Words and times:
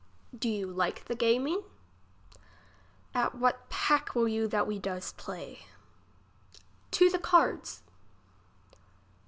Do 0.35 0.49
you 0.49 0.65
like 0.73 1.05
the 1.05 1.13
gaming? 1.15 1.61
At 3.13 3.35
what 3.35 3.69
pack 3.69 4.15
will 4.15 4.27
you 4.27 4.47
that 4.47 4.65
we 4.65 4.79
does 4.79 5.13
play? 5.13 5.67
To 6.89 7.11
the 7.11 7.19
cards. 7.19 7.83